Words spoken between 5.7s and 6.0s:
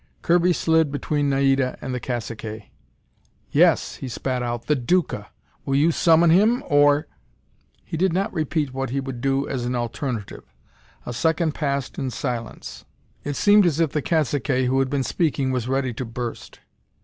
you